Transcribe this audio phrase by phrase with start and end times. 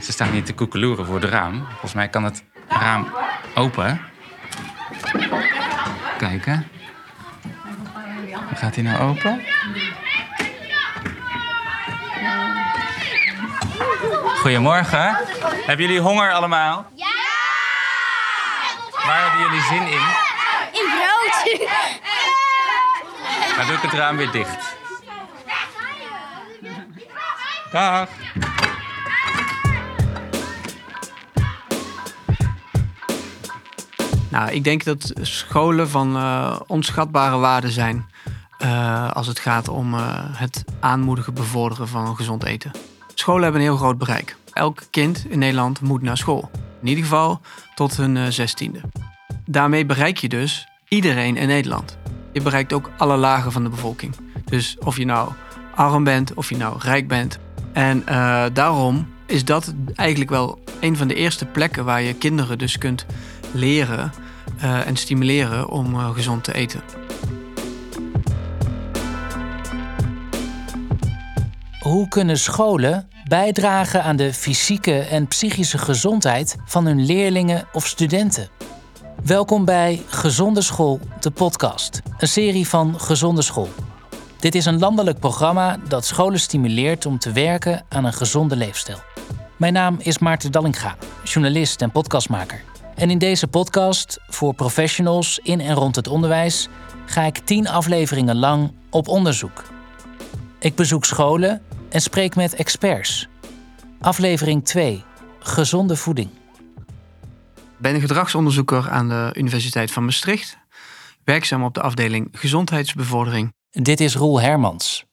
[0.00, 1.66] Ze staan hier te koekeloeren voor het raam.
[1.70, 3.12] Volgens mij kan het raam
[3.54, 4.00] open.
[6.18, 6.68] Kijken.
[8.54, 9.42] Gaat hij nou open?
[14.40, 15.16] Goedemorgen.
[15.66, 16.86] Hebben jullie honger allemaal?
[16.94, 17.06] Ja!
[19.06, 20.02] Waar hebben jullie zin in?
[20.72, 21.60] In brood.
[23.56, 24.76] Dan doe ik het raam weer dicht.
[27.72, 28.08] Dag.
[34.34, 38.06] Nou, ik denk dat scholen van eh, onschatbare waarde zijn
[38.58, 42.70] eh, als het gaat om eh, het aanmoedigen, bevorderen van gezond eten.
[43.14, 44.36] Scholen hebben een heel groot bereik.
[44.52, 46.50] Elk kind in Nederland moet naar school.
[46.80, 47.40] In ieder geval
[47.74, 48.80] tot hun zestiende.
[49.46, 51.98] Daarmee bereik je dus iedereen in Nederland.
[52.32, 54.14] Je bereikt ook alle lagen van de bevolking.
[54.44, 55.32] Dus of je nou
[55.74, 57.38] arm bent, of je nou rijk bent.
[57.72, 58.04] En
[58.52, 63.06] daarom is dat eigenlijk wel een van de eerste plekken waar je kinderen dus kunt
[63.52, 64.12] leren
[64.64, 66.82] uh, en stimuleren om uh, gezond te eten.
[71.80, 78.48] Hoe kunnen scholen bijdragen aan de fysieke en psychische gezondheid van hun leerlingen of studenten?
[79.24, 83.68] Welkom bij Gezonde School, de podcast, een serie van Gezonde School.
[84.38, 88.98] Dit is een landelijk programma dat scholen stimuleert om te werken aan een gezonde leefstijl.
[89.56, 92.73] Mijn naam is Maarten Dallinga, journalist en podcastmaker.
[92.94, 96.68] En in deze podcast voor professionals in en rond het onderwijs
[97.06, 99.62] ga ik tien afleveringen lang op onderzoek.
[100.58, 103.28] Ik bezoek scholen en spreek met experts.
[104.00, 105.04] Aflevering 2:
[105.38, 106.30] Gezonde voeding.
[107.56, 110.58] Ik ben gedragsonderzoeker aan de Universiteit van Maastricht,
[111.24, 113.52] werkzaam op de afdeling gezondheidsbevordering.
[113.70, 115.04] Dit is Roel Hermans.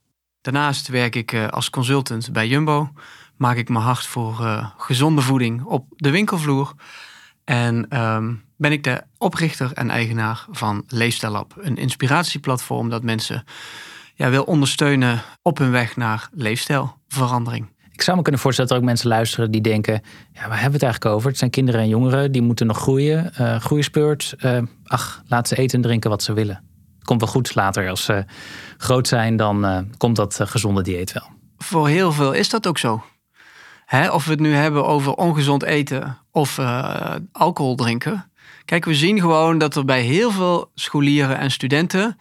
[0.41, 2.89] Daarnaast werk ik eh, als consultant bij Jumbo.
[3.37, 6.73] Maak ik me hard voor uh, gezonde voeding op de winkelvloer
[7.43, 13.43] en ehm, ben ik de oprichter en eigenaar van Leefstijl Lab, een inspiratieplatform dat mensen
[14.15, 17.69] ja, wil ondersteunen op hun weg naar leefstijlverandering.
[17.91, 20.01] Ik zou me kunnen voorstellen dat er ook mensen luisteren die denken:
[20.33, 21.29] ja, waar hebben we het eigenlijk over?
[21.29, 24.35] Het zijn kinderen en jongeren die moeten nog groeien, uh, groeispeurt.
[24.39, 26.63] Uh, ach, laat ze eten en drinken wat ze willen.
[27.01, 27.89] Komt wel goed later.
[27.89, 28.25] Als ze
[28.77, 31.29] groot zijn, dan uh, komt dat gezonde dieet wel.
[31.57, 33.03] Voor heel veel is dat ook zo.
[33.85, 38.31] Hè, of we het nu hebben over ongezond eten of uh, alcohol drinken.
[38.65, 42.17] Kijk, we zien gewoon dat er bij heel veel scholieren en studenten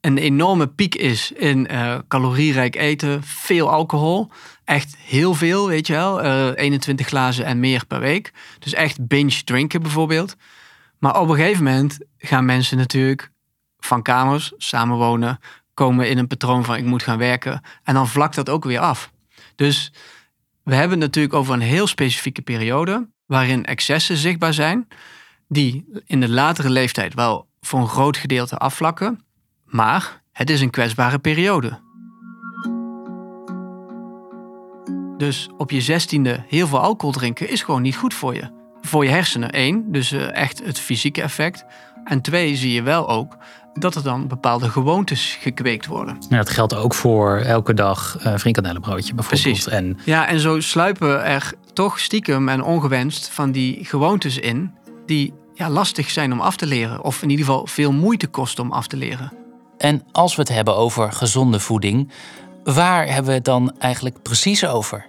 [0.00, 4.30] een enorme piek is in uh, calorierijk eten, veel alcohol.
[4.64, 6.24] Echt heel veel, weet je wel.
[6.24, 8.32] Uh, eh, 21 glazen en meer per week.
[8.58, 10.36] Dus echt binge drinken bijvoorbeeld.
[10.98, 13.30] Maar op een gegeven moment gaan mensen natuurlijk
[13.78, 15.38] van kamers samenwonen,
[15.74, 17.62] komen in een patroon van ik moet gaan werken.
[17.82, 19.10] En dan vlakt dat ook weer af.
[19.54, 19.92] Dus
[20.62, 24.88] we hebben het natuurlijk over een heel specifieke periode waarin excessen zichtbaar zijn,
[25.48, 29.24] die in de latere leeftijd wel voor een groot gedeelte afvlakken,
[29.64, 31.78] maar het is een kwetsbare periode.
[35.16, 38.50] Dus op je zestiende heel veel alcohol drinken is gewoon niet goed voor je.
[38.80, 41.64] Voor je hersenen één, dus eh, echt het fysieke effect.
[42.04, 43.36] En twee, zie je wel ook
[43.74, 46.16] dat er dan bepaalde gewoontes gekweekt worden.
[46.28, 49.42] Ja, dat geldt ook voor elke dag uh, frikandellenbroodje bijvoorbeeld.
[49.42, 49.68] Precies.
[49.68, 49.98] En...
[50.04, 54.74] Ja, en zo sluipen er toch stiekem en ongewenst van die gewoontes in...
[55.06, 57.04] die ja, lastig zijn om af te leren.
[57.04, 59.32] Of in ieder geval veel moeite kosten om af te leren.
[59.78, 62.10] En als we het hebben over gezonde voeding...
[62.64, 65.06] waar hebben we het dan eigenlijk precies over?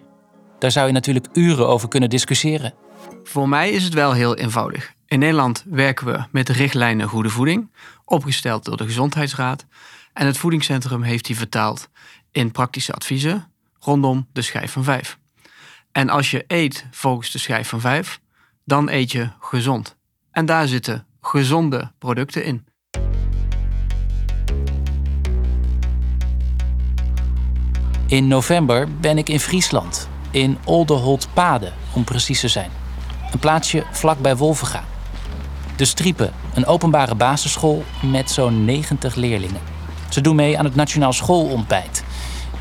[0.59, 2.73] Daar zou je natuurlijk uren over kunnen discussiëren.
[3.23, 4.93] Voor mij is het wel heel eenvoudig.
[5.09, 7.71] In Nederland werken we met de richtlijnen Goede Voeding,
[8.05, 9.65] opgesteld door de Gezondheidsraad.
[10.13, 11.89] En het voedingscentrum heeft die vertaald
[12.31, 15.17] in praktische adviezen rondom de schijf van vijf.
[15.91, 18.19] En als je eet volgens de schijf van vijf,
[18.65, 19.95] dan eet je gezond.
[20.31, 22.65] En daar zitten gezonde producten in.
[28.07, 32.71] In november ben ik in Friesland, in Olderholt-Pade om precies te zijn.
[33.31, 34.83] Een plaatsje vlakbij Wolvenga.
[35.79, 39.61] De Striepen, een openbare basisschool met zo'n 90 leerlingen.
[40.09, 42.03] Ze doen mee aan het Nationaal Schoolontbijt.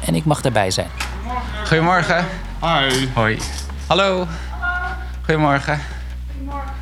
[0.04, 0.88] En ik mag daarbij zijn.
[1.64, 2.26] Goedemorgen.
[2.58, 3.08] Hoi.
[3.14, 3.38] Hoi.
[3.86, 4.26] Hallo.
[5.24, 5.80] Goedemorgen.
[6.32, 6.72] Goedemorgen.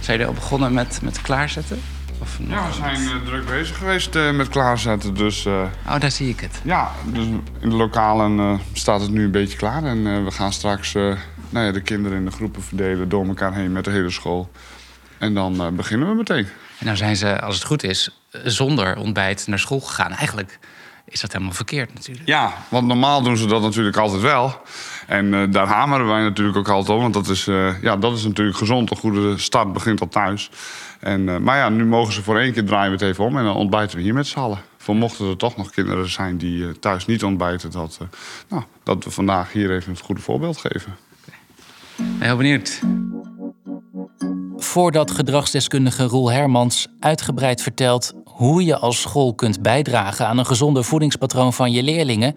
[0.00, 1.80] Zijn jullie al begonnen met, met klaarzetten?
[2.18, 5.14] Of ja, we zijn uh, druk bezig geweest uh, met klaarzetten.
[5.14, 6.60] Dus, uh, oh, daar zie ik het.
[6.62, 7.24] Ja, dus
[7.60, 9.84] in de lokalen staat het nu een beetje klaar.
[9.84, 13.72] En we gaan straks nou ja, de kinderen in de groepen verdelen door elkaar heen
[13.72, 14.50] met de hele school.
[15.20, 16.46] En dan uh, beginnen we meteen.
[16.78, 18.10] En nou zijn ze, als het goed is,
[18.44, 20.12] zonder ontbijt naar school gegaan.
[20.12, 20.58] Eigenlijk
[21.04, 22.26] is dat helemaal verkeerd natuurlijk.
[22.28, 24.62] Ja, want normaal doen ze dat natuurlijk altijd wel.
[25.06, 27.02] En eh, daar hameren wij natuurlijk ook altijd op.
[27.02, 28.90] Want dat is, eh, ja, dat is natuurlijk gezond.
[28.90, 30.50] Een goede start begint al thuis.
[31.00, 33.38] En, eh, maar ja, nu mogen ze voor één keer draaien we het even om.
[33.38, 34.58] En dan ontbijten we hier met z'n allen.
[34.76, 37.70] Voor mochten er toch nog kinderen zijn die eh, thuis niet ontbijten...
[37.70, 38.06] Dat, eh,
[38.48, 40.96] nou, dat we vandaag hier even het goede voorbeeld geven.
[41.96, 42.80] Ben heel benieuwd.
[44.70, 50.84] Voordat gedragsdeskundige Roel Hermans uitgebreid vertelt hoe je als school kunt bijdragen aan een gezonder
[50.84, 52.34] voedingspatroon van je leerlingen,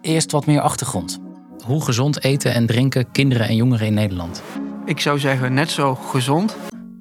[0.00, 1.20] eerst wat meer achtergrond.
[1.64, 4.42] Hoe gezond eten en drinken kinderen en jongeren in Nederland?
[4.84, 6.56] Ik zou zeggen net zo gezond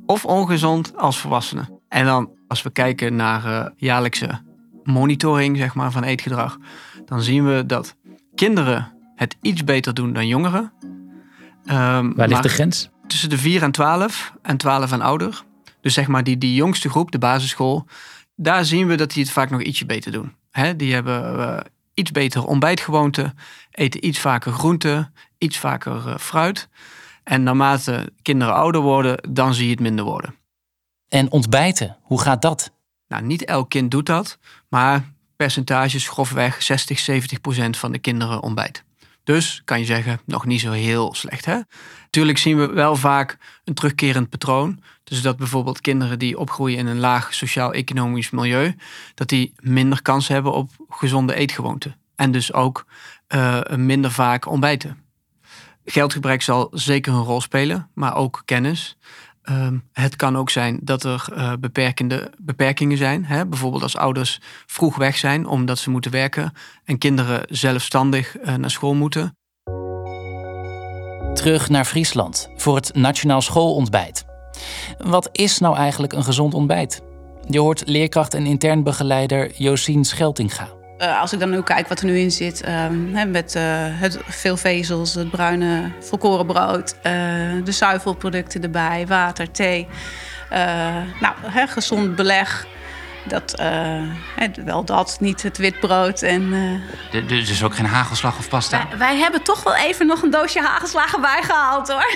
[0.06, 1.80] of ongezond als volwassenen.
[1.88, 4.42] En dan als we kijken naar eh, jaarlijkse
[4.84, 6.58] monitoring zeg maar, van eetgedrag,
[7.06, 7.96] dan zien we dat
[8.36, 10.74] kinderen het iets beter doen dan jongeren.
[11.66, 12.90] Ehm, Waar ligt maar de grens?
[13.10, 15.44] Tussen de 4 en 12 en 12 en ouder.
[15.82, 17.86] Dus zeg maar die, die jongste groep, de basisschool,
[18.36, 20.36] daar zien we dat die het vaak nog ietsje beter doen.
[20.52, 21.60] Hè, die hebben eh,
[21.94, 23.38] iets beter ontbijtgewoonten,
[23.72, 26.70] eten iets vaker groenten, iets vaker eh, fruit.
[27.24, 30.36] En naarmate kinderen ouder worden, dan zie je het minder worden.
[31.08, 32.72] En ontbijten, hoe gaat dat?
[33.08, 34.38] Nou, niet elk kind doet dat,
[34.70, 38.84] maar percentages grofweg 60, 70 procent van de kinderen ontbijt.
[39.30, 41.46] Dus kan je zeggen, nog niet zo heel slecht.
[41.46, 41.60] Hè?
[42.10, 44.84] Tuurlijk zien we wel vaak een terugkerend patroon.
[45.04, 48.76] Dus dat bijvoorbeeld kinderen die opgroeien in een laag sociaal-economisch milieu,
[49.16, 51.96] dat die minder kans hebben op gezonde eetgewoonten.
[52.16, 52.86] En dus ook
[53.28, 55.04] eh, minder vaak ontbijten.
[55.86, 58.98] Geldgebrek zal zeker een rol spelen, maar ook kennis.
[59.50, 63.26] Ehm, het kan ook zijn dat er eh, beperkende beperkingen zijn.
[63.26, 63.46] Hè?
[63.46, 66.54] Bijvoorbeeld als ouders vroeg weg zijn omdat ze moeten werken
[66.84, 69.38] en kinderen zelfstandig eh, naar school moeten.
[71.34, 74.26] Terug naar Friesland voor het Nationaal Schoolontbijt.
[74.98, 77.02] Wat is nou eigenlijk een gezond ontbijt?
[77.48, 80.79] Je hoort leerkracht en intern begeleider Josien Scheltinga.
[81.00, 83.64] Uh, als ik dan nu kijk wat er nu in zit, um, he, met uh,
[83.76, 87.04] het, veel vezels, het bruine volkoren brood, uh,
[87.64, 89.88] de zuivelproducten erbij, water, thee.
[91.20, 92.68] nou, he, gezond beleg.
[93.24, 93.54] Dat,
[94.36, 96.22] he, wel dat, niet het witbrood.
[96.22, 96.54] En,
[97.28, 98.88] dus ook geen hagelslag of pasta?
[98.90, 102.12] Wij, wij, hebben toch wel even nog een doosje hagelslagen bijgehaald hoor.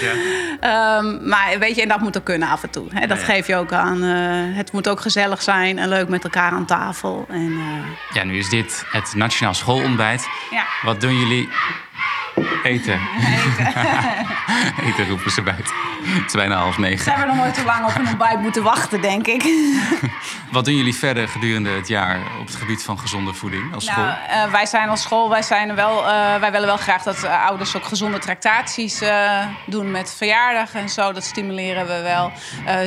[0.00, 0.98] Ja.
[0.98, 2.86] um, maar weet je, en dat moet ook kunnen af en toe.
[2.92, 3.06] Hè?
[3.06, 3.32] Dat ja, ja.
[3.32, 4.02] geef je ook aan.
[4.02, 7.26] het moet ook gezellig zijn en leuk met elkaar aan tafel.
[7.28, 7.60] En,
[8.12, 10.28] ja, nu is dit het Nationaal Schoolontbijt.
[10.50, 10.64] Ja.
[10.82, 11.48] Wat doen jullie?
[12.36, 12.54] Eten.
[12.62, 13.00] Eten.
[14.86, 15.74] Eten roepen ze buiten.
[16.04, 17.04] Het is bijna half negen.
[17.04, 19.42] Ze hebben nog nooit zo lang op een ontbijt moeten wachten, denk ik.
[20.52, 24.04] Wat doen jullie verder gedurende het jaar op het gebied van gezonde voeding als school?
[24.04, 24.16] Nou,
[24.46, 27.44] uh, wij zijn als school, wij, zijn wel, uh, wij willen wel graag dat uh,
[27.46, 29.02] ouders ook gezonde tractaties
[29.66, 31.12] doen met verjaardagen en zo.
[31.12, 32.32] Dat stimuleren we wel.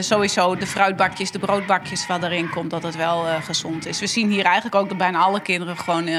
[0.02, 4.00] sowieso de fruitbakjes, de broodbakjes wat erin komt, dat het wel gezond is.
[4.00, 6.10] We zien hier eigenlijk ook dat bijna alle kinderen gewoon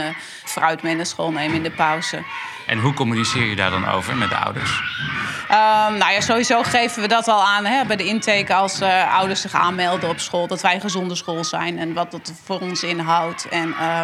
[0.44, 2.23] fruit mee naar school nemen in de pauze.
[2.71, 4.83] En hoe communiceer je daar dan over met de ouders?
[5.51, 9.15] Um, nou ja, sowieso geven we dat al aan hè, bij de intake als uh,
[9.15, 10.47] ouders zich aanmelden op school.
[10.47, 13.49] Dat wij een gezonde school zijn en wat dat voor ons inhoudt.
[13.49, 14.01] En uh,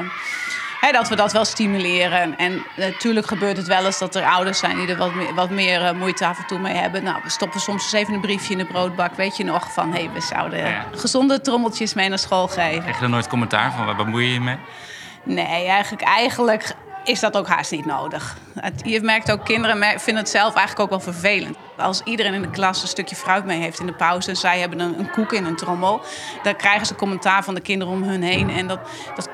[0.81, 2.37] hè, dat we dat wel stimuleren.
[2.37, 5.51] En natuurlijk gebeurt het wel eens dat er ouders zijn die er wat meer, wat
[5.51, 7.03] meer uh, moeite af en toe mee hebben.
[7.03, 9.15] Nou, we stoppen soms eens even een briefje in de broodbak.
[9.15, 12.83] Weet je nog van, hé, hey, we zouden ja, gezonde trommeltjes mee naar school geven.
[12.83, 13.87] Krijg je er nooit commentaar van?
[13.87, 14.59] Waar bemoei je je mee?
[15.23, 16.75] Nee, eigenlijk, eigenlijk
[17.06, 18.37] is dat ook haast niet nodig.
[18.85, 21.56] Je merkt ook, kinderen vinden het zelf eigenlijk ook wel vervelend.
[21.77, 24.31] Als iedereen in de klas een stukje fruit mee heeft in de pauze...
[24.31, 26.01] en zij hebben een, een koek in een trommel...
[26.43, 28.51] dan krijgen ze commentaar van de kinderen om hun heen.
[28.51, 28.81] En dat,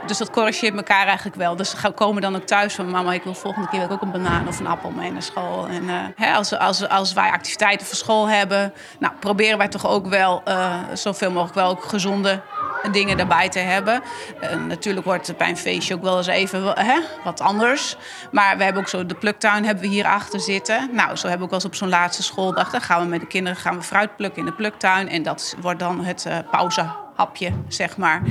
[0.07, 1.57] dus dat corrigeert elkaar eigenlijk wel.
[1.57, 2.91] Dus ze komen dan ook thuis van...
[2.91, 5.67] mama, ik wil volgende keer ook een banaan of een appel mee naar school.
[5.69, 8.73] En uh, hè, als, als, als wij activiteiten voor school hebben...
[8.99, 12.43] nou, proberen wij toch ook wel uh, zoveel mogelijk wel ook gezonde
[12.91, 14.03] dingen daarbij te hebben.
[14.43, 17.97] Uh, natuurlijk wordt het bij een feestje ook wel eens even hè, wat anders.
[18.31, 20.89] Maar we hebben ook zo de pluktuin hebben we hier achter zitten.
[20.93, 22.71] Nou, zo hebben we ook wel eens op zo'n laatste schooldag.
[22.71, 25.09] Dan gaan we met de kinderen gaan we fruit plukken in de pluktuin.
[25.09, 26.39] En dat wordt dan het uh,
[27.16, 28.23] pauzehapje, zeg maar.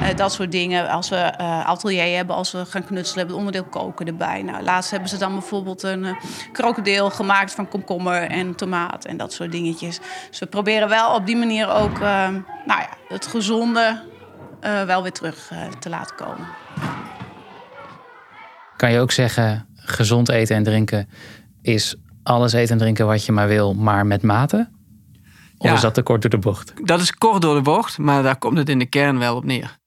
[0.00, 0.88] Uh, dat soort dingen.
[0.88, 4.42] Als we uh, atelier hebben, als we gaan knutselen, hebben we onderdeel koken erbij.
[4.42, 6.14] Nou, laatst hebben ze dan bijvoorbeeld een uh,
[6.52, 9.98] krokodil gemaakt van komkommer en tomaat en dat soort dingetjes.
[10.30, 14.02] Dus we proberen wel op die manier ook nou ja, het gezonde
[14.86, 16.46] wel weer terug te laten komen.
[18.76, 21.08] Kan je ook zeggen, gezond eten en drinken
[21.62, 24.68] is alles eten en drinken wat je maar wil, maar met mate?
[25.58, 25.74] Of Ja.
[25.74, 26.72] is dat te kort door de bocht?
[26.84, 29.44] Dat is kort door de bocht, maar daar komt het in de kern wel op
[29.44, 29.78] neer.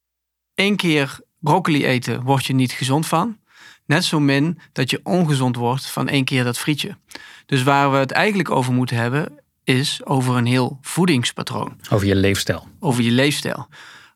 [0.56, 3.38] Eén keer broccoli eten word je niet gezond van.
[3.86, 6.98] Net zo min dat je ongezond wordt van één keer dat frietje.
[7.46, 11.80] Dus waar we het eigenlijk over moeten hebben, is over een heel voedingspatroon.
[11.90, 12.68] Over je leefstijl.
[12.80, 13.68] Over je leefstijl.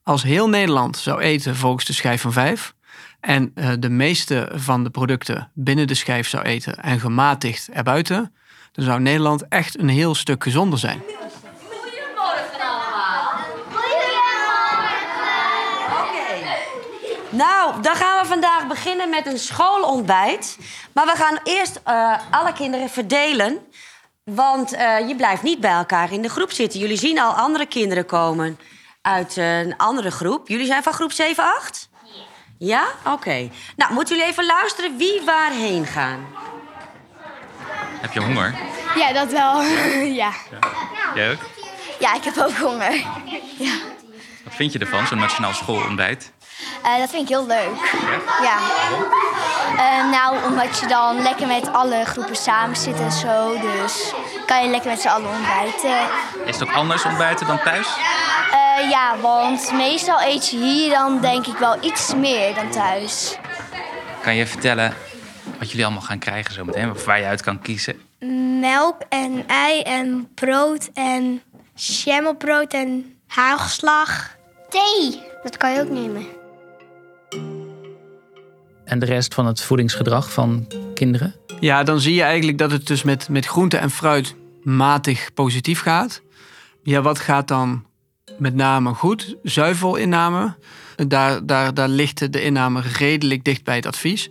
[0.04, 2.74] Als heel Nederland zou eten volgens de schijf van vijf,
[3.20, 8.34] en eh, de meeste van de producten binnen de schijf zou eten en gematigd erbuiten,
[8.72, 11.02] dan zou Nederland echt een heel stuk gezonder zijn.
[17.34, 20.58] Nou, dan gaan we vandaag beginnen met een schoolontbijt.
[20.94, 23.60] Maar we gaan eerst eh, alle kinderen verdelen.
[24.24, 26.80] Want eh, je blijft niet bij elkaar in de groep zitten.
[26.80, 28.60] Jullie zien al andere kinderen komen
[29.02, 30.48] uit een andere groep.
[30.48, 31.90] Jullie zijn van groep 7, 8?
[32.04, 32.12] Ja.
[32.58, 33.12] Ja?
[33.14, 33.50] Oké.
[33.76, 36.28] Nou, moeten jullie even luisteren wie waarheen gaan.
[38.02, 38.56] Heb je honger?
[38.96, 39.62] Ja, dat wel.
[40.22, 40.32] ja.
[41.16, 41.40] Jij ook?
[42.00, 42.94] Ja, ik heb ook honger.
[43.58, 43.74] Ja.
[44.44, 46.32] Wat vind je ervan, zo'n nationaal schoolontbijt?
[46.84, 47.92] Eh, dat vind ik heel leuk.
[48.42, 48.58] Ja.
[49.78, 53.60] Eh, nou, omdat je dan lekker met alle groepen samen zit en zo.
[53.60, 54.14] Dus
[54.46, 55.98] kan je lekker met z'n allen ontbijten.
[56.46, 57.88] Is het ook anders ontbijten dan thuis?
[58.52, 63.38] Eh, ja, want meestal eet je hier dan denk ik wel iets meer dan thuis.
[64.22, 64.94] Kan je vertellen
[65.60, 66.92] wat jullie allemaal gaan krijgen zometeen?
[66.92, 68.02] Of waar je uit kan kiezen?
[68.60, 71.42] Melk en ei en brood en
[71.78, 74.36] shammelbrood en hagelslag.
[74.70, 76.26] Thee, dat kan je ook nemen.
[78.94, 81.36] En de rest van het voedingsgedrag van kinderen?
[81.60, 85.82] Ja, dan zie je eigenlijk dat het dus met, met groente en fruit matig positief
[85.82, 86.22] gaat.
[86.84, 87.86] Ja, wat gaat dan
[88.38, 89.36] met name goed?
[89.44, 90.56] Zuivelinname.
[90.96, 94.30] Daar, daar, daar ligt de inname redelijk dicht bij het advies.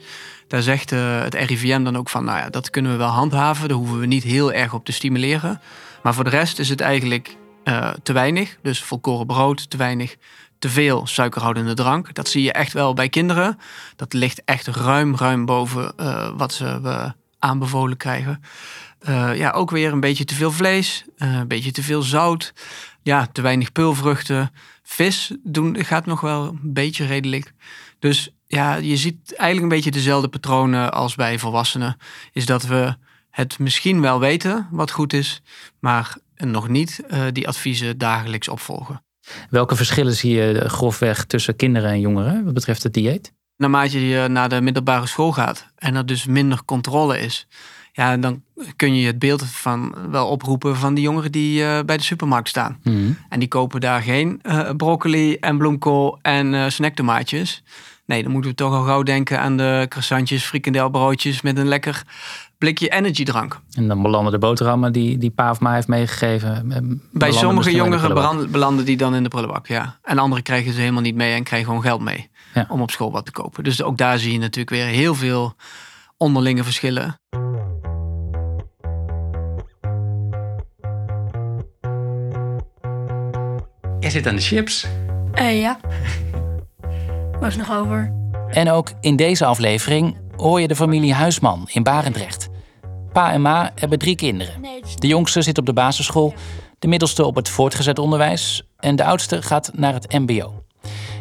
[0.49, 3.69] Daar zegt eh, het RIVM dan ook van, nou ja, dat kunnen we wel handhaven.
[3.69, 5.61] Daar hoeven we niet heel erg op te stimuleren.
[6.03, 8.57] Maar voor de rest is het eigenlijk eh, te weinig.
[8.63, 10.17] Dus volkoren brood te weinig.
[10.63, 12.15] Te veel suikerhoudende drank.
[12.15, 13.59] Dat zie je echt wel bij kinderen.
[13.97, 18.43] Dat ligt echt ruim, ruim boven eh, wat ze eh, aanbevolen krijgen.
[18.99, 21.05] Eh, ja, ook weer een beetje te veel vlees.
[21.17, 22.53] een beetje te veel zout.
[23.03, 24.51] Ja, te weinig peulvruchten.
[24.83, 27.53] Vis doen, gaat nog wel een beetje redelijk.
[27.99, 31.97] Dus ja, je ziet eigenlijk een beetje dezelfde patronen als bij volwassenen.
[32.33, 32.97] Is dat we
[33.31, 35.43] het misschien wel weten wat goed is,
[35.79, 37.01] maar nog niet
[37.33, 39.03] die adviezen dagelijks opvolgen.
[39.51, 43.33] Welke verschillen zie je grofweg tussen kinderen en jongeren wat betreft het dieet?
[43.57, 47.47] Naarmate je naar de middelbare school gaat en er dus minder controle is,
[47.93, 48.43] ja, dan
[48.77, 52.49] kun je het beeld van wel oproepen van die jongeren die eh, bij de supermarkt
[52.49, 52.81] staan.
[53.29, 57.63] En die kopen daar geen eh, broccoli en bloemkool en eh snacktomaatjes.
[58.07, 62.03] Nee, dan moeten we toch al gauw denken aan de croissantjes, frikandelbroodjes met een lekker
[62.63, 63.61] blikje energiedrank.
[63.75, 67.01] En dan belanden de boterhammen die, die pa of ma heeft meegegeven.
[67.13, 69.99] Bij sommige jongeren belanden die dan in de prullenbak, ja.
[70.03, 72.67] En anderen krijgen ze helemaal niet mee en krijgen gewoon geld mee Ja.
[72.69, 73.65] om op school wat te kopen.
[73.65, 75.55] Dus ook daar zie je natuurlijk weer heel veel
[76.17, 77.17] onderlinge verschillen.
[84.01, 84.87] Jij zit aan de chips.
[85.33, 85.79] Eh, ja.
[87.41, 88.13] Was nog over.
[88.49, 92.49] En ook in deze aflevering hoor je de familie Huisman in Barendrecht.
[93.13, 94.55] Pa en ma hebben drie kinderen.
[94.95, 96.35] De jongste zit op de basisschool,
[96.79, 100.63] de middelste op het voortgezet onderwijs en de oudste gaat naar het MBO.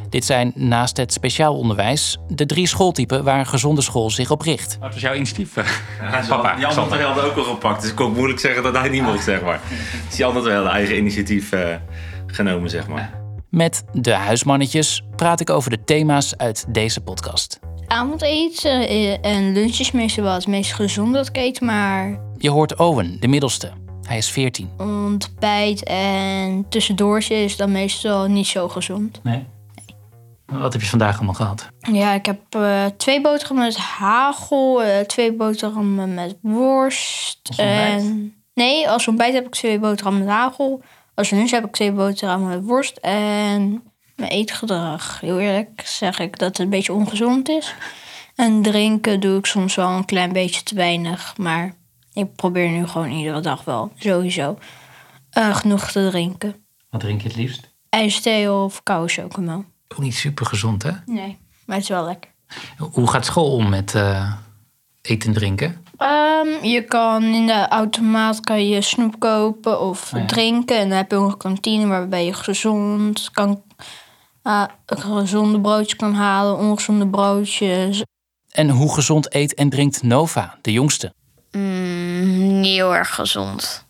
[0.10, 4.42] Dit zijn naast het speciaal onderwijs de drie schooltypen waar een gezonde school zich op
[4.42, 4.78] richt.
[4.80, 5.58] Wat was jouw initiatief?
[5.58, 5.66] eh?
[6.02, 6.94] Ja, Papa, die andere Sander.
[6.94, 7.82] twee hadden ook al gepakt.
[7.82, 9.60] Dus ik kon ook moeilijk zeggen dat hij niet mocht, zeg maar.
[10.08, 11.76] Dus die andere twee hadden eigen initiatief eh,
[12.28, 13.20] genomen, zeg maar.
[13.50, 17.60] Met de huismannetjes praat ik over de thema's uit deze podcast.
[17.92, 22.50] Avondeten eh, en lunch is meestal wel het meest gezonde dat ik eet, maar Je
[22.50, 23.72] hoort Owen, de middelste.
[24.08, 24.70] Hij is 14.
[24.78, 29.20] ontbijt en tussendoortje is dan meestal niet zo gezond.
[29.24, 29.46] Nee.
[30.46, 31.68] Wat heb je vandaag allemaal gehad?
[31.80, 37.54] Ja, ik heb eh, twee boterhammen met hagel, eh, twee boterhammen met worst.
[37.58, 40.82] En, nee, als ontbijt heb ik twee boterhammen met hagel.
[41.14, 42.98] Als lunch heb ik twee boterhammen met worst.
[42.98, 43.84] En
[44.22, 47.76] mijn eetgedrag, heel eerlijk zeg ik dat het een beetje ongezond is.
[48.36, 51.34] En drinken doe ik soms wel een klein beetje te weinig.
[51.38, 51.74] Maar
[52.14, 54.58] ik probeer nu gewoon iedere dag wel, sowieso,
[55.30, 56.56] eh, genoeg te drinken.
[56.90, 57.70] Wat drink je het liefst?
[57.90, 59.66] IJsthee of koude chocomel.
[59.88, 60.92] Ook niet super gezond, hè?
[61.06, 62.30] Nee, maar het is wel lekker.
[62.78, 64.34] Hoe gaat school om met eh,
[65.02, 65.86] eten en drinken?
[65.98, 70.26] Ehm, je kan in de automaat kan je snoep kopen of Oh ja.
[70.26, 70.78] drinken.
[70.78, 73.62] En dan heb je ook een kantine waarbij je gezond kan,
[74.42, 78.04] ah, gezonde broodjes kan halen, ongezonde broodjes.
[78.50, 81.14] En hoe gezond eet en drinkt Nova, de jongste?
[81.52, 83.86] Mm, niet heel erg gezond.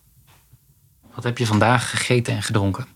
[1.14, 2.86] Wat heb je vandaag gegeten en gedronken?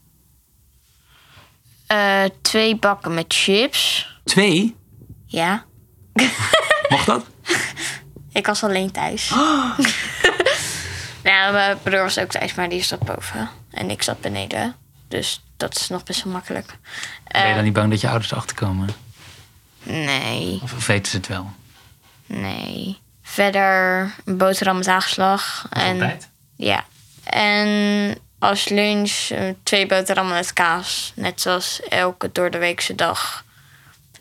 [1.86, 4.10] Eh, twee bakken met chips.
[4.24, 4.76] Twee?
[5.26, 5.64] Ja,
[6.88, 7.26] Mocht dat?
[8.32, 9.30] ik was alleen thuis.
[11.24, 13.48] nou, mijn broer was ook thuis, maar die zat boven.
[13.70, 14.74] En ik zat beneden.
[15.08, 16.66] Dus dat is nog best wel makkelijk.
[16.66, 18.88] Ben je Eh, dan niet bang dat je ouders achterkomen?
[19.82, 21.52] Nee, Of weten ze het wel?
[22.26, 22.98] nee.
[23.22, 24.86] Verder een boterham met
[25.70, 26.28] En, ontbijt?
[26.56, 26.84] ja.
[27.24, 31.12] En als lunch eh, twee boterhammen met kaas.
[31.14, 33.44] Net zoals elke door de weekse dag.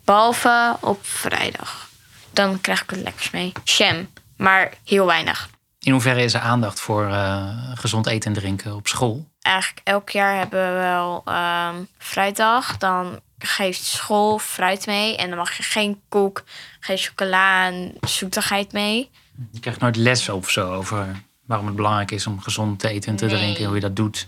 [0.04, 1.90] Behalve op vrijdag.
[2.32, 3.52] Dan krijg ik het lekkers mee.
[3.64, 5.50] Jam, maar heel weinig.
[5.86, 9.26] In hoeverre is er aandacht voor eh, gezond eten en drinken op school?
[9.42, 12.78] Eigenlijk elk jaar hebben we wel ehm fruitdag.
[12.78, 15.18] Dan geeft school fruit mee.
[15.18, 16.44] En dan mag je geen koek,
[16.80, 19.10] geen chocola en zoetigheid mee.
[19.52, 21.08] Je krijgt nooit les of zo over
[21.46, 23.36] waarom het belangrijk is om gezond te eten en te Nee.
[23.36, 24.28] drinken en hoe je dat doet.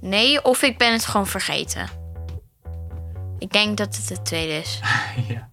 [0.00, 1.88] Nee, of ik ben het gewoon vergeten.
[3.38, 4.80] Ik denk dat het het tweede is.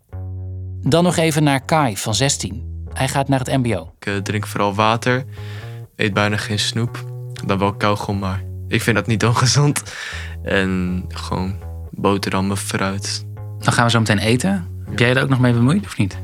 [0.91, 2.72] Dan nog even naar Kai van 16.
[2.93, 3.93] Hij gaat naar het MBO.
[3.99, 5.23] Ik eh, drink vooral water,
[5.95, 7.03] eet bijna geen snoep.
[7.45, 9.83] Dan wel kauwgom, maar ik vind dat niet ongezond.
[10.43, 11.55] En gewoon
[11.91, 13.25] boterhammen, fruit.
[13.59, 14.67] Dan gaan we zo meteen eten.
[14.85, 16.17] Heb jij er ook nog mee bemoeid of niet?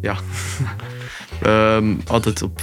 [0.00, 0.16] Ja.
[1.42, 2.60] Ehm, altijd op...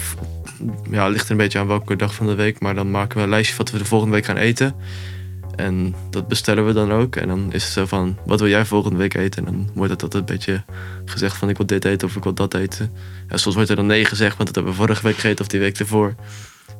[0.89, 2.59] Ja, het ligt er een beetje aan welke dag van de week.
[2.59, 4.75] Maar dan maken we een lijstje wat we de volgende week gaan eten.
[5.59, 7.15] En dat bestellen we dan ook.
[7.15, 9.45] En dan is het zo van, wat wil jij volgende week eten?
[9.45, 10.63] En dan wordt het altijd een beetje
[11.05, 12.91] gezegd van, ik wil dit eten of ik wil dat eten.
[13.27, 15.47] Ja, soms wordt er dan nee gezegd, want dat hebben we vorige week gegeten of
[15.51, 16.15] die week ervoor.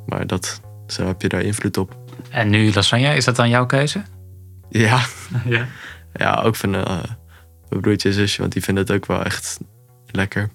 [0.06, 1.98] Maar dat, zo heb je daar invloed op.
[2.30, 4.02] En nu lasagne, is dat dan jouw keuze?
[4.70, 5.02] Ja,
[5.46, 5.68] Ja.
[6.14, 7.04] ja ook van eh,
[7.70, 9.60] mijn broertje en zusje, want die vinden het ook wel echt
[10.12, 10.50] lekker.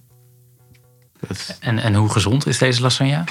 [1.29, 3.25] Is- En, en hoe gezond is deze lasagne?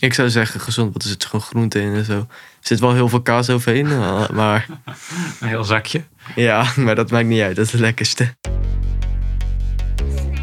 [0.00, 2.12] Ik zou zeggen gezond, want er zit gewoon groente in en zo.
[2.18, 2.26] Er
[2.60, 4.66] zit wel heel veel kaas overheen, eh, maar
[5.40, 6.04] Een heel zakje.
[6.34, 7.56] ja, maar dat maakt niet uit.
[7.56, 8.34] Dat is het lekkerste.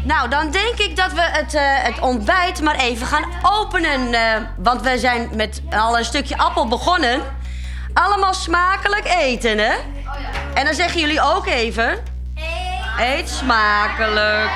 [0.04, 4.12] Nou, dan denk ik dat we het, eh, het ontbijt maar even gaan openen.
[4.14, 7.20] eh, want we zijn met al een stukje appel begonnen.
[7.92, 9.72] Allemaal smakelijk eten, hè?
[10.54, 11.98] En dan zeggen jullie ook even...
[13.00, 14.50] Eet smakelijk.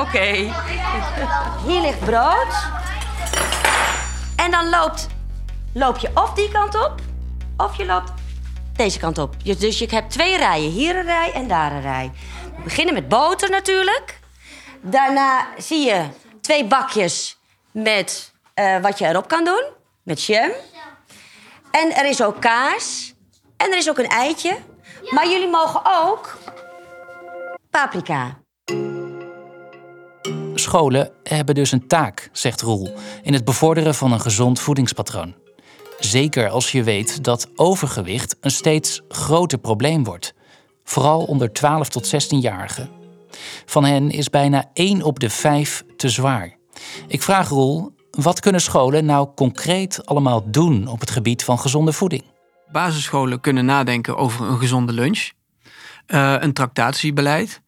[0.00, 0.52] Oké.
[1.66, 2.66] Hier ligt brood.
[4.44, 5.06] En dan loopt,
[5.74, 7.00] loop je of die kant op,
[7.56, 8.12] of je loopt
[8.76, 9.44] deze kant op.
[9.44, 10.70] Dus je hebt twee rijen.
[10.70, 12.12] Hier een rij en daar een rij.
[12.56, 14.20] We beginnen met boter natuurlijk.
[14.80, 16.06] Daarna zie je
[16.40, 17.38] twee bakjes
[17.70, 19.64] met eh, wat je erop kan doen.
[20.02, 20.50] Met jam.
[21.70, 23.14] En er is ook kaas.
[23.56, 24.58] En er is ook een eitje.
[25.10, 26.38] Maar jullie mogen ook
[27.70, 28.43] paprika.
[30.54, 35.34] Scholen hebben dus een taak, zegt Roel, in het bevorderen van een gezond voedingspatroon.
[35.98, 40.34] Zeker als je weet dat overgewicht een steeds groter probleem wordt.
[40.84, 42.88] Vooral onder 12 tot 16-jarigen.
[43.66, 46.56] Van hen is bijna 1 op de 5 te zwaar.
[47.08, 51.92] Ik vraag Roel, wat kunnen scholen nou concreet allemaal doen op het gebied van gezonde
[51.92, 52.22] voeding?
[52.72, 55.30] Basisscholen kunnen nadenken over een gezonde lunch,
[56.06, 57.62] eh, een tractatiebeleid.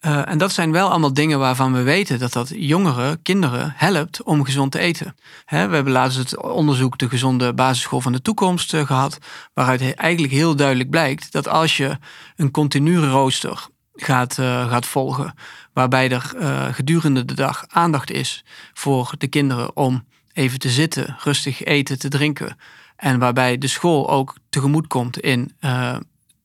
[0.00, 4.22] Eh, en dat zijn wel allemaal dingen waarvan we weten dat dat jongeren, kinderen helpt
[4.22, 5.16] om gezond te eten.
[5.46, 9.18] We hebben laatst het onderzoek De Gezonde Basisschool van de Toekomst eh, gehad,
[9.54, 11.98] waaruit eigenlijk heel duidelijk blijkt dat als je
[12.36, 15.34] een continue rooster gaat, eh, gaat volgen,
[15.72, 16.34] waarbij er
[16.74, 22.08] gedurende de dag aandacht is voor de kinderen om even te zitten, rustig eten, te
[22.08, 22.56] drinken.
[22.96, 25.52] En waarbij de school ook tegemoet komt in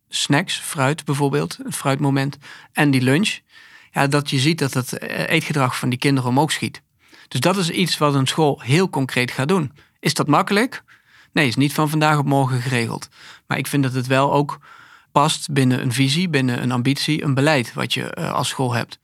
[0.10, 2.38] snacks, fruit bijvoorbeeld, een fruitmoment,
[2.74, 3.40] en die lunch.
[3.96, 6.82] Ja, dat je ziet dat het eh, eetgedrag van die kinderen omhoog schiet.
[7.28, 9.72] Dus dat is iets wat een school heel concreet gaat doen.
[10.00, 10.84] Is dat makkelijk?
[11.34, 13.10] Nee, is niet van vandaag op morgen geregeld.
[13.48, 14.60] Maar ik vind dat het wel ook
[15.12, 19.00] past binnen een visie, binnen een ambitie, een beleid wat je eh, als school hebt.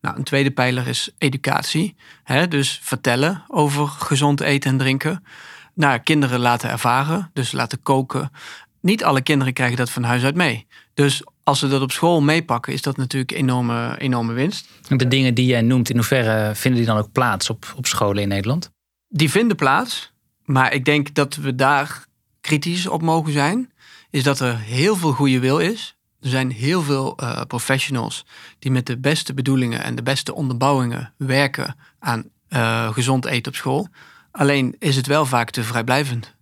[0.00, 1.96] Nou, een tweede pijler is educatie.
[2.24, 2.48] Hè?
[2.48, 5.24] Dus vertellen over gezond eten en drinken.
[5.74, 8.32] Naar kinderen laten ervaren, dus laten koken.
[8.80, 10.66] Niet alle kinderen krijgen dat van huis uit mee.
[10.94, 14.68] Dus als ze dat op school meepakken, is dat natuurlijk enorme, enorme winst.
[14.88, 18.22] De dingen die jij noemt, in hoeverre vinden die dan ook plaats op, op scholen
[18.22, 18.70] in Nederland?
[19.08, 20.12] Die vinden plaats,
[20.44, 22.06] maar ik denk dat we daar
[22.40, 23.72] kritisch op mogen zijn.
[24.10, 25.96] Is dat er heel veel goede wil is.
[26.20, 28.24] Er zijn heel veel eh, professionals
[28.58, 33.58] die met de beste bedoelingen en de beste onderbouwingen werken aan eh, gezond eten op
[33.58, 33.88] school.
[34.30, 36.34] Alleen is het wel vaak te vrijblijvend.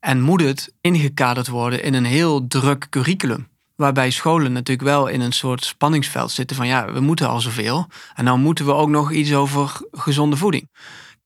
[0.00, 3.48] En moet het ingekaderd worden in een heel druk curriculum.
[3.80, 7.86] Waarbij scholen natuurlijk wel in een soort spanningsveld zitten van ja, we moeten al zoveel.
[8.14, 10.70] En dan moeten we ook nog iets over gezonde voeding.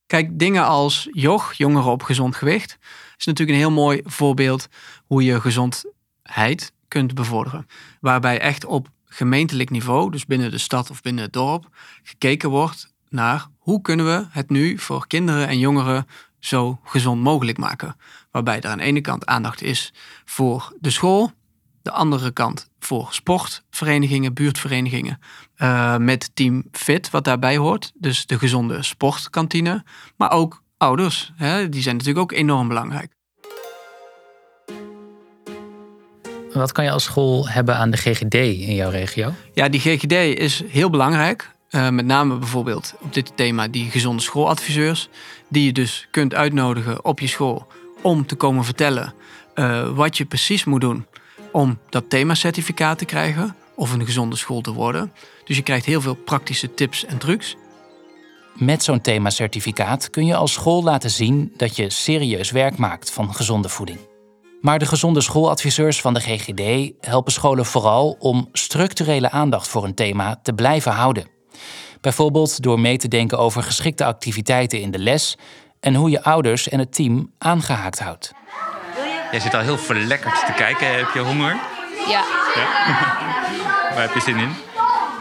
[0.06, 2.78] Kijk, dingen als JOG, jongeren op gezond gewicht,
[3.16, 4.68] is natuurlijk een heel mooi voorbeeld
[5.06, 7.66] hoe je gezondheid kunt bevorderen.
[8.00, 11.68] Waarbij echt op gemeentelijk niveau, dus binnen de stad of binnen het dorp,
[12.02, 16.06] gekeken wordt naar hoe kunnen we het nu voor kinderen en jongeren
[16.38, 17.96] zo gezond mogelijk maken.
[18.30, 19.92] Waarbij er aan de ene kant aandacht is
[20.24, 21.32] voor de school,
[21.84, 25.18] de andere kant voor sportverenigingen, buurtverenigingen.
[25.54, 27.92] eh, met Team Fit, wat daarbij hoort.
[27.94, 29.84] Dus de gezonde sportkantine.
[30.16, 33.12] Maar ook ouders, hè, die zijn natuurlijk ook enorm belangrijk.
[36.52, 39.32] Wat kan je als school hebben aan de GGD in jouw regio?
[39.52, 41.50] Ja, die GGD is heel belangrijk.
[41.68, 45.08] Eh, met name bijvoorbeeld op dit thema die gezonde schooladviseurs.
[45.48, 47.66] Die je dus kunt uitnodigen op je school
[48.02, 49.14] om te komen vertellen
[49.54, 51.06] eh, wat je precies moet doen
[51.54, 55.12] om dat themacertificaat te krijgen of een gezonde school te worden.
[55.44, 57.56] Dus je krijgt heel veel praktische tips en trucs.
[58.54, 63.34] Met zo'n themacertificaat kun je als school laten zien dat je serieus werk maakt van
[63.34, 63.98] gezonde voeding.
[64.60, 69.94] Maar de gezonde schooladviseurs van de GGD helpen scholen vooral om structurele aandacht voor een
[69.94, 71.26] thema te blijven houden.
[72.00, 75.36] Bijvoorbeeld door mee te denken over geschikte activiteiten in de les
[75.80, 78.32] en hoe je ouders en het team aangehaakt houdt.
[79.34, 80.94] Jij zit al heel verlekkerd te kijken.
[80.96, 81.56] Heb je honger?
[82.08, 82.22] Ja,
[83.94, 84.56] Waar heb je zin in?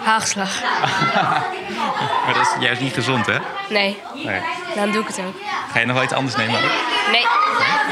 [0.04, 0.50] haagslag.
[2.26, 3.38] Maar dat is juist niet gezond, hè?
[3.70, 4.42] Nee, Nee.
[4.76, 5.36] dan doe ik het ook.
[5.72, 6.56] Ga je nog wel iets anders nemen?
[6.56, 6.70] ook?
[7.12, 7.26] Nee,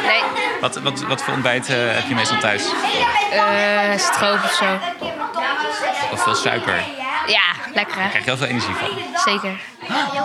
[0.06, 0.22] nee.
[0.62, 2.64] Wat, wat, wat voor ontbijt eh, heb je meestal thuis?
[3.32, 4.66] Eh stroop of zo.
[6.12, 6.76] Of veel suiker?
[7.28, 7.42] Ja,
[7.74, 8.10] lekker Daar hè?
[8.10, 8.90] krijg je heel veel energie van.
[9.34, 9.60] Zeker.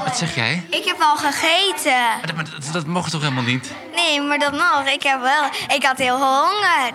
[0.04, 0.66] Wat zeg jij?
[0.70, 1.92] Ik heb al gegeten.
[1.92, 3.72] Maar dat, dat, dat mocht toch helemaal niet?
[3.94, 4.86] Nee, maar dat nog.
[4.86, 5.44] Ik heb wel.
[5.76, 6.92] Ik had heel veel honger.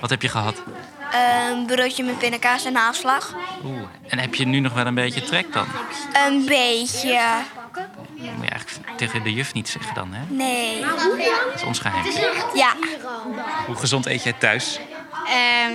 [0.00, 0.62] Wat heb je gehad?
[1.50, 3.34] Een broodje met pindakaas en haarslag.
[3.64, 3.82] Oeh.
[4.08, 5.66] En heb je nu nog wel een beetje trek dan?
[6.26, 7.20] Een beetje.
[7.72, 10.34] Dat moet je eigenlijk tegen de juf niet zeggen dan, hè?
[10.34, 10.80] Nee.
[10.80, 12.04] Dat is ons geheim.
[12.54, 12.72] Ja.
[13.66, 14.80] Hoe gezond eet jij thuis?
[15.26, 15.72] Ehm,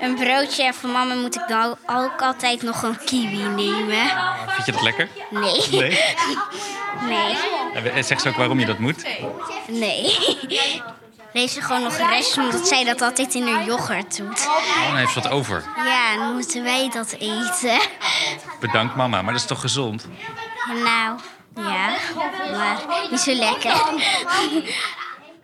[0.00, 4.10] een broodje en voor mama moet ik dan ook altijd nog een kiwi nemen.
[4.48, 5.08] Vind je dat lekker?
[5.30, 5.66] Nee.
[5.70, 5.98] Nee?
[7.08, 7.36] Nee.
[7.90, 9.04] En Zeg ze ook waarom je dat moet?
[9.66, 10.16] Nee.
[11.32, 14.46] Heeft ze gewoon nog rest omdat zij dat altijd in haar yoghurt doet.
[14.46, 15.64] Oh, dan heeft ze wat over.
[15.76, 17.80] Ja, dan moeten wij dat eten.
[18.60, 20.06] Bedankt mama, maar dat is toch gezond?
[20.66, 21.18] Nou,
[21.56, 21.90] ja,
[22.50, 22.76] maar
[23.10, 23.72] niet zo lekker.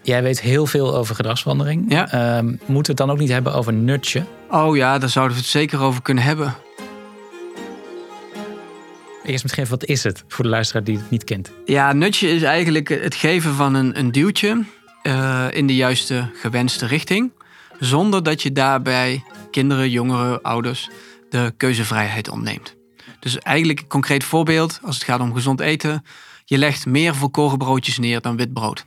[0.04, 1.84] Jij weet heel veel over gedragsverandering.
[1.88, 2.10] Ja.
[2.10, 4.26] Ehm, moeten we het dan ook niet hebben over nudgen?
[4.50, 6.54] Oh ja, daar zouden we het zeker over kunnen hebben.
[9.24, 11.50] Eerst misschien wat is het voor de luisteraar die het niet kent?
[11.64, 14.64] Ja, nudge is eigenlijk het geven van een, een duwtje
[15.02, 17.32] eh, in de juiste gewenste richting.
[17.78, 20.90] Zonder dat je daarbij kinderen, jongeren, ouders
[21.30, 22.76] de keuzevrijheid ontneemt.
[23.20, 26.04] Dus eigenlijk een concreet voorbeeld als het gaat om gezond eten.
[26.44, 28.84] Je legt meer volkoren broodjes neer dan wit brood.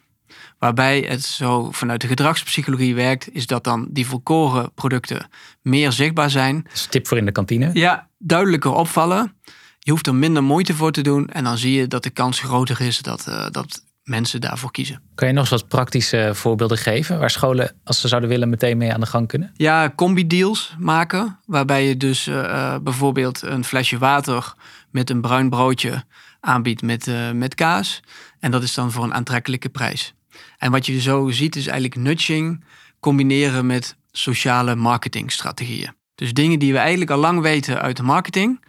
[0.60, 5.30] Waarbij het zo vanuit de gedragspsychologie werkt, is dat dan die volkoren producten
[5.62, 6.68] meer zichtbaar zijn.
[6.90, 7.70] Tip voor in de kantine.
[7.74, 9.34] Ja, duidelijker opvallen.
[9.80, 11.30] Je hoeft er minder moeite voor te doen.
[11.30, 15.02] En dan zie je dat de kans groter is dat, eh, dat mensen daarvoor kiezen.
[15.16, 18.78] Kan je nog eens wat praktische voorbeelden geven waar scholen, als ze zouden willen, meteen
[18.78, 19.52] mee aan de gang kunnen?
[19.54, 21.40] Ja, combi-deals maken.
[21.46, 24.54] Waarbij je dus eh, eh, bijvoorbeeld een flesje water
[24.92, 26.04] met een bruin broodje
[26.40, 28.00] aanbiedt met, met kaas.
[28.40, 30.14] En dat is dan voor een aantrekkelijke prijs.
[30.58, 32.64] En wat je zo ziet is eigenlijk nudging
[33.00, 35.96] combineren met sociale marketingstrategieën.
[36.16, 38.64] Dus dingen die we eigenlijk al lang weten uit de marketing.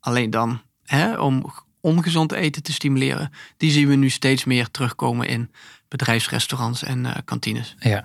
[0.00, 3.30] Alleen dan hè, om ongezond eten te stimuleren.
[3.56, 5.50] Die zien we nu steeds meer terugkomen in
[5.88, 7.76] bedrijfsrestaurants en eh, kantines.
[7.78, 8.04] Ja.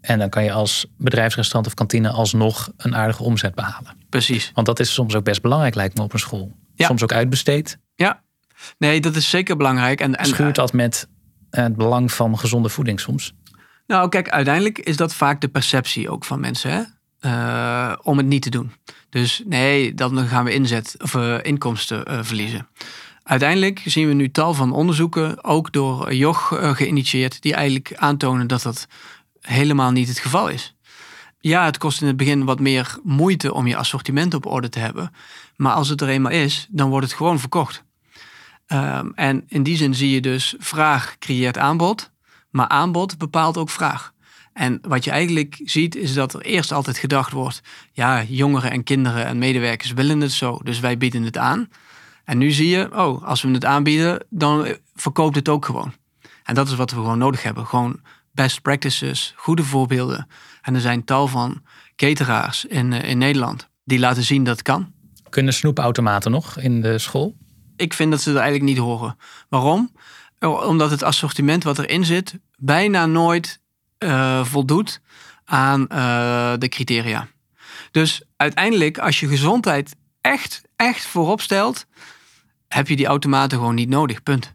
[0.00, 3.96] En dan kan je als bedrijfsrestaurant of kantine alsnog een aardige omzet behalen.
[4.08, 4.50] Precies.
[4.54, 6.56] Want dat is soms ook best belangrijk, lijkt me, op een school.
[6.74, 6.86] Ja.
[6.86, 7.78] Soms ook uitbesteed.
[7.94, 8.22] Ja,
[8.78, 10.00] nee, dat is zeker belangrijk.
[10.00, 11.08] En, en Schuurt dat met
[11.62, 13.34] het belang van gezonde voeding soms?
[13.86, 16.82] Nou, kijk, uiteindelijk is dat vaak de perceptie ook van mensen, hè?
[17.24, 18.72] Eh, om het niet te doen.
[19.10, 22.68] Dus nee, dan gaan we inzet of eh, inkomsten eh, verliezen.
[23.22, 28.62] Uiteindelijk zien we nu tal van onderzoeken, ook door Joch geïnitieerd, die eigenlijk aantonen dat
[28.62, 28.86] dat
[29.40, 30.74] helemaal niet het geval is.
[31.40, 34.78] Ja, het kost in het begin wat meer moeite om je assortiment op orde te
[34.78, 35.10] hebben.
[35.56, 37.84] Maar als het er eenmaal is, dan wordt het gewoon verkocht.
[38.66, 42.10] Ehm, en in die zin zie je dus vraag creëert aanbod,
[42.50, 44.12] maar aanbod bepaalt ook vraag.
[44.52, 48.82] En wat je eigenlijk ziet is dat er eerst altijd gedacht wordt, ja, jongeren en
[48.82, 51.68] kinderen en medewerkers willen het zo, dus wij bieden het aan.
[52.24, 55.92] En nu zie je, oh, als we het aanbieden, dan verkoopt het ook gewoon.
[56.44, 57.66] En dat is wat we gewoon nodig hebben.
[57.66, 58.00] Gewoon
[58.32, 60.26] best practices, goede voorbeelden.
[60.62, 61.62] En er zijn tal van
[61.96, 64.92] cateraars in, eh, in Nederland die laten zien dat het kan.
[65.28, 67.36] Kunnen snoepautomaten nog in de school?
[67.76, 69.16] Ik vind dat ze er eigenlijk niet horen.
[69.48, 69.92] Waarom?
[70.40, 73.60] Omdat het assortiment wat erin zit bijna nooit
[73.98, 75.00] uh, voldoet
[75.44, 77.28] aan uh, de criteria.
[77.90, 81.86] Dus uiteindelijk, als je gezondheid echt, echt voorop stelt,
[82.68, 84.22] heb je die automaten gewoon niet nodig.
[84.22, 84.54] Punt.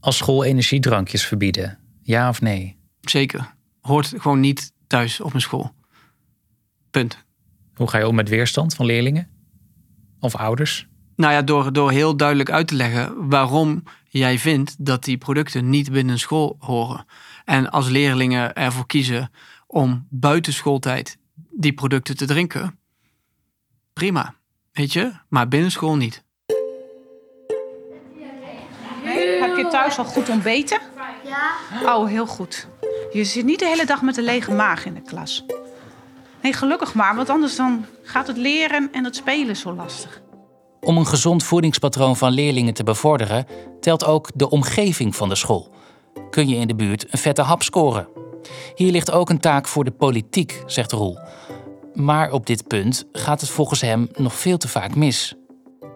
[0.00, 2.76] Als school energiedrankjes verbieden, ja of nee?
[3.00, 3.54] Zeker.
[3.80, 5.74] Hoort gewoon niet thuis op een school.
[6.90, 7.24] Punt.
[7.74, 9.28] Hoe ga je om met weerstand van leerlingen?
[10.20, 10.88] Of ouders?
[11.22, 15.70] Nou ja, door, door heel duidelijk uit te leggen waarom jij vindt dat die producten
[15.70, 17.06] niet binnen school horen.
[17.44, 19.30] En als leerlingen ervoor kiezen
[19.66, 21.18] om buiten schooltijd
[21.50, 22.78] die producten te drinken,
[23.92, 24.34] prima.
[24.72, 26.22] Weet je, maar binnen school niet.
[29.40, 30.80] Heb je thuis al goed ontbeten?
[31.24, 31.96] Ja.
[31.96, 32.68] Oh, heel goed.
[33.12, 35.44] Je zit niet de hele dag met een lege maag in de klas.
[36.42, 40.21] Nee, gelukkig maar, want anders dan gaat het leren en het spelen zo lastig.
[40.84, 43.46] Om een gezond voedingspatroon van leerlingen te bevorderen,
[43.80, 45.74] telt ook de omgeving van de school.
[46.30, 48.08] Kun je in de buurt een vette hap scoren?
[48.74, 51.18] Hier ligt ook een taak voor de politiek, zegt Roel.
[51.94, 55.34] Maar op dit punt gaat het volgens hem nog veel te vaak mis.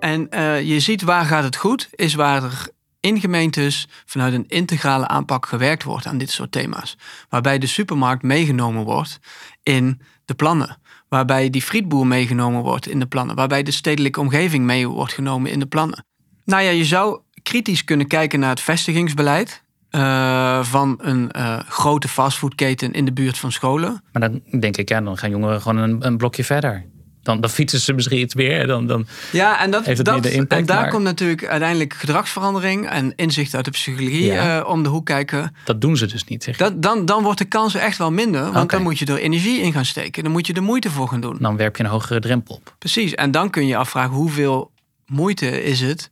[0.00, 2.68] En eh, je ziet waar gaat het goed, is waar er
[3.00, 6.96] in gemeentes vanuit een integrale aanpak gewerkt wordt aan dit soort thema's.
[7.28, 9.18] Waarbij de supermarkt meegenomen wordt
[9.62, 10.78] in de plannen.
[11.08, 13.36] Waarbij die frietboer meegenomen wordt in de plannen.
[13.36, 16.04] Waarbij de stedelijke omgeving mee wordt genomen in de plannen.
[16.44, 19.64] Nou ja, je zou kritisch kunnen kijken naar het vestigingsbeleid.
[19.90, 24.02] eh, van een eh, grote fastfoodketen in de buurt van scholen.
[24.12, 26.84] Maar dan denk ik, ja, dan gaan jongeren gewoon een, een blokje verder.
[27.26, 28.66] Dan, dan fietsen ze misschien iets meer.
[28.66, 30.60] Dan, dan Ja, en, dat, heeft het dat, impact.
[30.60, 34.58] en daar maar komt natuurlijk uiteindelijk gedragsverandering en inzicht uit de psychologie Ja.
[34.60, 35.54] eh, om de hoek kijken.
[35.64, 36.56] Dat doen ze dus niet, zeg.
[36.56, 39.60] Dat, dan, dan wordt de kans echt wel minder, want dan moet je er energie
[39.60, 40.22] in gaan steken.
[40.22, 41.36] Dan moet je er moeite voor gaan doen.
[41.40, 42.74] Dan werp je een hogere drempel op.
[42.78, 44.72] Precies, en dan kun je je afvragen hoeveel
[45.06, 46.10] moeite is het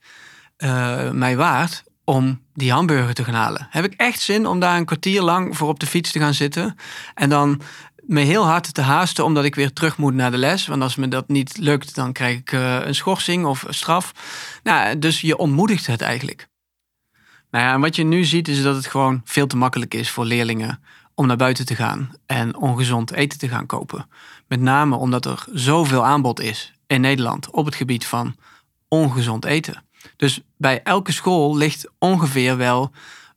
[0.57, 3.66] eh, mij waard om die hamburger te gaan halen.
[3.70, 6.35] Heb ik echt zin om daar een kwartier lang voor op de fiets te gaan
[6.35, 6.77] zitten
[7.14, 7.61] en dan
[8.06, 10.66] me heel hard te haasten omdat ik weer terug moet naar de les.
[10.66, 14.12] Want als me dat niet lukt, dan krijg ik eh, een schorsing of straf.
[14.62, 16.48] Nou, dus je ontmoedigt het eigenlijk.
[17.50, 20.24] Nou ja, wat je nu ziet is dat het gewoon veel te makkelijk is voor
[20.24, 20.82] leerlingen
[21.14, 24.08] om naar buiten te gaan en ongezond eten te gaan kopen.
[24.48, 28.36] Met name omdat er zoveel aanbod is in Nederland op het gebied van
[28.88, 29.82] ongezond eten.
[30.16, 32.92] Dus bij elke school ligt ongeveer wel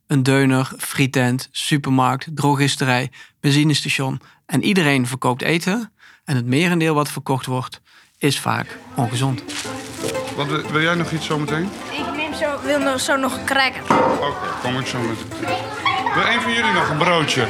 [0.06, 4.20] een deuner, frietent, supermarkt, drogisterij, benzinestation.
[4.48, 5.92] En iedereen verkoopt eten.
[6.24, 7.80] En het merendeel wat verkocht wordt,
[8.18, 9.42] is vaak ongezond.
[10.36, 11.70] Wat, wil- wil jij nog iets zometeen?
[11.90, 13.82] Ik neem zo, wil nog, zo nog een cracker.
[14.20, 14.32] Oké,
[14.62, 15.18] kom ik zo met.
[16.14, 17.46] Wil een van jullie nog een broodje?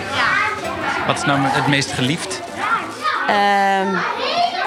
[1.07, 2.41] Wat is nou het meest geliefd?
[3.27, 3.95] Ehm,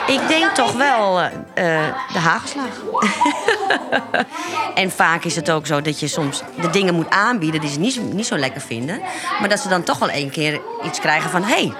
[0.08, 1.26] ik denk toch wel eh,
[1.86, 2.66] eh, de hagelslag.
[4.76, 7.80] en vaak is het ook zo dat je soms de dingen moet aanbieden die ze
[7.80, 9.02] niet, zo- niet zo lekker vinden.
[9.40, 11.44] Maar dat ze dan toch wel één keer iets krijgen van...
[11.44, 11.74] hé, hey,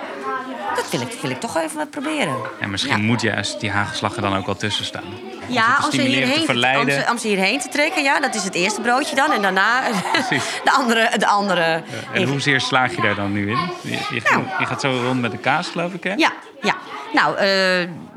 [0.76, 2.36] dat wil ik, wil ik toch even wat proberen.
[2.60, 5.04] En misschien moet juist die hagelslag er dan ook wel tussen staan.
[5.48, 6.94] Ja, te om ze, stimuleren, te hierheen, om, verleiden.
[6.94, 9.32] ze, om ze hierheen te trekken, ja, dat is het eerste broodje dan.
[9.32, 9.82] En daarna
[10.64, 11.18] de andere...
[11.18, 13.60] De andere En hoezeer slaag je daar dan nu in?
[13.82, 14.22] Je, je,
[14.60, 16.14] je gaat zo rond met de kaas, geloof ik, hè?
[16.14, 16.32] Ja,
[16.62, 16.76] ja.
[17.14, 17.44] Nou, eh,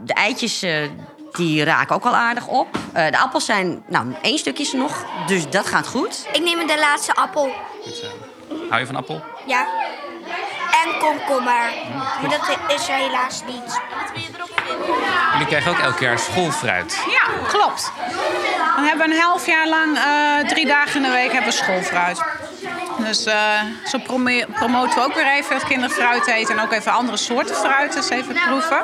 [0.05, 0.89] de eitjes eh,
[1.33, 2.79] die raken ook wel aardig op.
[2.93, 6.27] Eh, de appels zijn, nou, één stukje is er nog, dus dat gaat goed.
[6.33, 7.53] Ik neem de laatste appel.
[8.69, 9.23] Hou je van appel?
[9.47, 9.67] Ja.
[10.85, 11.73] En komkommer.
[12.21, 13.65] Maar dat is er helaas niet.
[13.65, 14.55] Wat wil je erop
[15.33, 17.05] Jullie krijgen ook elk jaar schoolfruit.
[17.11, 17.93] Ja, klopt.
[18.77, 21.57] Dan hebben we een half jaar lang, eh, drie dagen in de week, hebben we
[21.57, 22.23] schoolfruit.
[22.99, 23.99] Dus eh, zo
[24.55, 26.59] promoten we ook weer even dat kinderen fruit eten.
[26.59, 28.83] En ook even andere soorten fruit eens even proeven.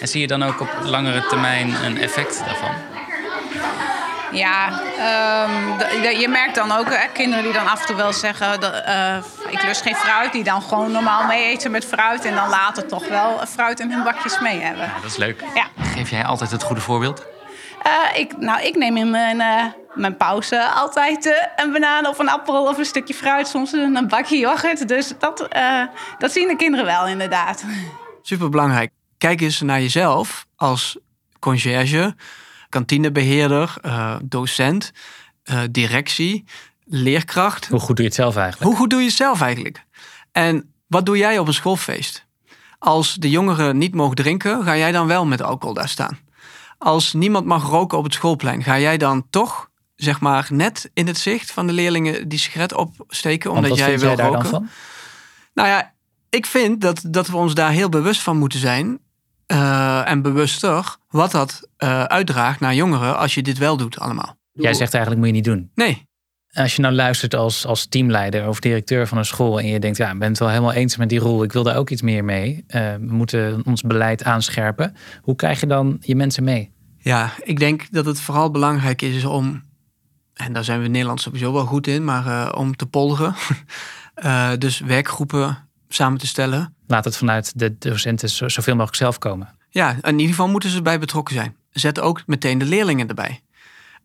[0.00, 2.74] En zie je dan ook op langere termijn een effect daarvan?
[4.32, 8.60] Ja, ehm, je merkt dan ook hè, kinderen die dan af en toe wel zeggen...
[8.60, 9.16] Dat, eh,
[9.48, 12.24] ik lust geen fruit, die dan gewoon normaal mee eten met fruit...
[12.24, 14.84] en dan later toch wel fruit in hun bakjes mee hebben.
[14.84, 15.44] Ja, dat is leuk.
[15.54, 15.66] Ja.
[15.94, 17.26] Geef jij altijd het goede voorbeeld?
[17.86, 22.28] Eh, ik, nou, ik neem in mijn, eh, mijn pauze altijd een banaan of een
[22.28, 23.48] appel of een stukje fruit.
[23.48, 24.88] Soms een, bakje yoghurt.
[24.88, 25.82] Dus dat, eh,
[26.18, 27.64] dat zien de kinderen wel inderdaad.
[28.22, 28.90] Superbelangrijk.
[29.18, 30.98] Kijk eens naar jezelf als
[31.38, 32.14] conciërge,
[32.76, 34.92] kantinebeheerder, eh, docent,
[35.42, 36.44] eh, directie,
[36.84, 37.66] leerkracht.
[37.66, 38.70] Hoe goed doe je het zelf eigenlijk?
[38.70, 39.84] Hoe goed doe je het zelf eigenlijk?
[40.32, 42.26] En wat doe jij op een schoolfeest?
[42.78, 46.18] Als de jongeren niet mogen drinken, ga jij dan wel met alcohol daar staan?
[46.78, 51.06] Als niemand mag roken op het schoolplein, ga jij dan toch, zeg maar, net in
[51.06, 54.26] het zicht van de leerlingen die sigaret opsteken, omdat wat jij vind wil jij daar
[54.26, 54.42] roken?
[54.42, 54.68] dan van?
[55.54, 55.94] Nou ja,
[56.30, 58.98] ik vind dat, dat we ons daar heel bewust van moeten zijn.
[59.46, 64.36] Eh, en bewuster wat dat eh, uitdraagt naar jongeren als je dit wel doet allemaal.
[64.52, 65.70] Jij zegt eigenlijk moet je niet doen.
[65.74, 66.04] Nee.
[66.52, 69.96] Als je nou luistert als, als teamleider of directeur van een school en je denkt,
[69.96, 72.02] ja, ik ben het wel helemaal eens met die rol, ik wil daar ook iets
[72.02, 72.64] meer mee.
[72.66, 74.96] Eh, we moeten ons beleid aanscherpen.
[75.20, 76.72] Hoe krijg je dan je mensen mee?
[76.98, 79.62] Ja, ik denk dat het vooral belangrijk is om,
[80.34, 83.34] en daar zijn we in Nederland sowieso wel goed in, maar om te polderen.
[84.58, 86.74] Dus werkgroepen samen te stellen.
[86.86, 89.54] Laat het vanuit de docenten zo- zoveel mogelijk zelf komen.
[89.70, 91.56] Ja, in ieder geval moeten ze erbij betrokken zijn.
[91.70, 93.40] Zet ook meteen de leerlingen erbij.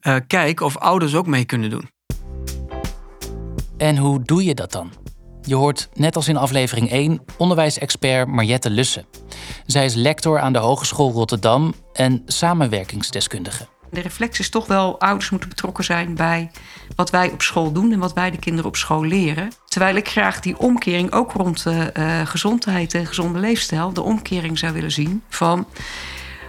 [0.01, 1.89] Uh, kijk of ouders ook mee kunnen doen.
[3.77, 4.91] En hoe doe je dat dan?
[5.41, 9.05] Je hoort net als in aflevering 1 onderwijsexpert Mariette Lussen.
[9.65, 13.67] Zij is lector aan de Hogeschool Rotterdam en samenwerkingsdeskundige.
[13.91, 16.51] De reflex is toch wel, ouders moeten betrokken zijn bij
[16.95, 19.51] wat wij op school doen en wat wij de kinderen op school leren.
[19.65, 24.57] Terwijl ik graag die omkering ook rond de uh, gezondheid en gezonde leefstijl, de omkering
[24.57, 25.67] zou willen zien van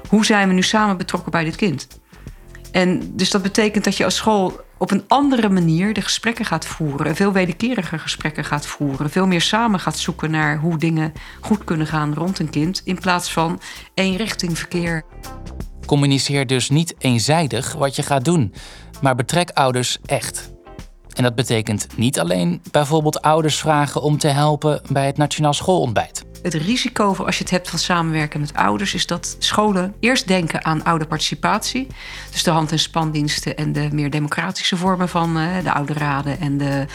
[0.08, 1.88] hoe zijn we nu samen betrokken bij dit kind.
[2.72, 6.66] En dus dat betekent dat je als school op een andere manier de gesprekken gaat
[6.66, 7.16] voeren.
[7.16, 9.10] Veel wederkeriger gesprekken gaat voeren.
[9.10, 12.80] Veel meer samen gaat zoeken naar hoe dingen goed kunnen gaan rond een kind.
[12.84, 13.60] In plaats van
[13.94, 15.04] één richting verkeer.
[15.86, 18.54] Communiceer dus niet eenzijdig wat je gaat doen,
[19.00, 20.52] maar betrek ouders echt.
[21.14, 26.21] En dat betekent niet alleen bijvoorbeeld ouders vragen om te helpen bij het Nationaal Schoolontbijt.
[26.42, 30.28] Het risico voor als je het hebt van samenwerken met ouders is dat scholen eerst
[30.28, 31.86] denken aan ouderparticipatie.
[32.30, 36.40] Dus de hand- en spandiensten en de meer democratische vormen van uh, de ouderraden.
[36.40, 36.86] En de...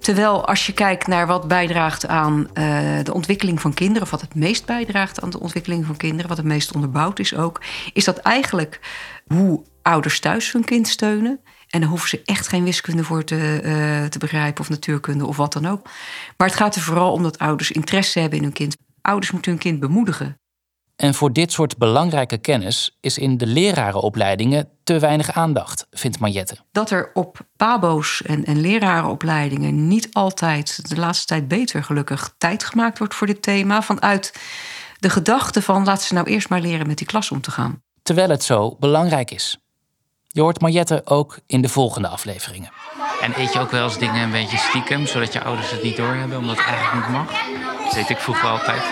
[0.00, 4.20] Terwijl als je kijkt naar wat bijdraagt aan uh, de ontwikkeling van kinderen, of wat
[4.20, 7.60] het meest bijdraagt aan de ontwikkeling van kinderen, wat het meest onderbouwd is ook,
[7.92, 8.80] is dat eigenlijk
[9.26, 11.40] hoe ouders thuis hun kind steunen.
[11.68, 15.36] En daar hoeven ze echt geen wiskunde voor te, uh, te begrijpen of natuurkunde of
[15.36, 15.82] wat dan ook.
[16.36, 18.76] Maar het gaat er vooral om dat ouders interesse hebben in hun kind.
[19.08, 20.38] Ouders moeten hun kind bemoedigen.
[20.96, 26.56] En voor dit soort belangrijke kennis is in de lerarenopleidingen te weinig aandacht, vindt Mariette.
[26.72, 32.64] Dat er op pabo's en, en lerarenopleidingen niet altijd, de laatste tijd beter gelukkig, tijd
[32.64, 33.82] gemaakt wordt voor dit thema.
[33.82, 34.34] Vanuit
[34.98, 37.82] de gedachte van laat ze nou eerst maar leren met die klas om te gaan.
[38.02, 39.58] Terwijl het zo belangrijk is.
[40.26, 42.70] Je hoort Mariette ook in de volgende afleveringen.
[43.20, 45.96] En eet je ook wel eens dingen een beetje stiekem, zodat je ouders het niet
[45.96, 47.30] doorhebben, omdat het eigenlijk niet mag?
[47.88, 48.82] Dat deed ik vroeger altijd.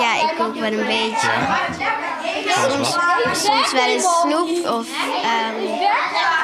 [0.00, 1.30] Ja, ik ook wel een beetje.
[1.78, 2.68] Ja.
[2.68, 2.96] Soms,
[3.32, 5.78] soms wel eens snoep of um,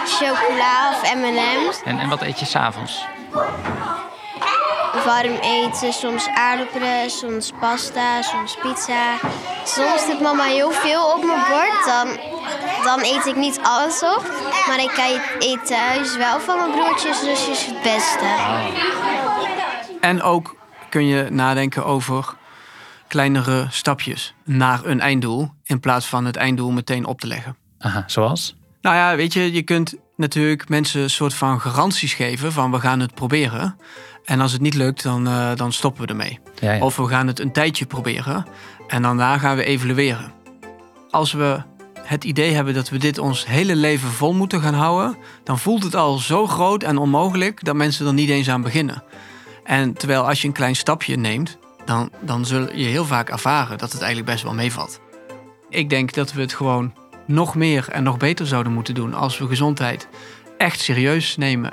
[0.04, 1.80] chocola of M&M's.
[1.84, 3.06] En, en wat eet je s'avonds?
[5.04, 9.14] Warm eten, soms aardappelen, soms pasta, soms pizza.
[9.64, 12.08] Soms doet mama heel veel op mijn bord, dan,
[12.84, 14.22] dan eet ik niet alles op.
[14.66, 18.24] Maar ik eet thuis wel van mijn broertjes, zusjes het beste.
[20.00, 20.55] En ook
[20.88, 22.34] kun je nadenken over
[23.08, 27.56] kleinere stapjes naar een einddoel, in plaats van het einddoel meteen op te leggen.
[27.78, 28.56] Aha, zoals?
[28.80, 32.80] Nou ja, weet je, je kunt natuurlijk mensen een soort van garanties geven van we
[32.80, 33.76] gaan het proberen.
[34.24, 36.38] En als het niet lukt, dan, uh, dan stoppen we ermee.
[36.60, 36.84] Ja, ja.
[36.84, 38.46] Of we gaan het een tijdje proberen
[38.88, 40.32] en daarna gaan we evalueren.
[41.10, 41.62] Als we
[42.02, 45.82] het idee hebben dat we dit ons hele leven vol moeten gaan houden, dan voelt
[45.82, 49.02] het al zo groot en onmogelijk dat mensen er niet eens aan beginnen.
[49.66, 53.78] En terwijl als je een klein stapje neemt, dan, dan zul je heel vaak ervaren
[53.78, 55.00] dat het eigenlijk best wel meevalt.
[55.68, 56.94] Ik denk dat we het gewoon
[57.26, 60.08] nog meer en nog beter zouden moeten doen als we gezondheid
[60.58, 61.72] echt serieus nemen.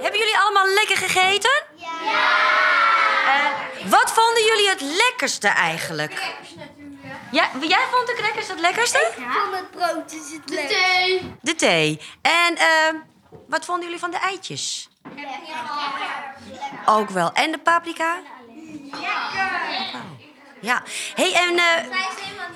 [0.00, 1.62] Hebben jullie allemaal lekker gegeten?
[1.76, 2.48] Ja!
[3.88, 6.38] wat vonden jullie het lekkerste eigenlijk?
[7.32, 9.12] Ja, jij vond de crackers het lekkerste?
[9.16, 11.32] Ik vond het brood is het De thee.
[11.40, 12.00] De thee.
[12.22, 13.00] En uh,
[13.46, 14.88] wat vonden jullie van de eitjes?
[16.84, 17.32] Ook wel.
[17.32, 18.16] En de paprika?
[20.60, 20.82] Ja.
[21.14, 21.64] hey, en uh,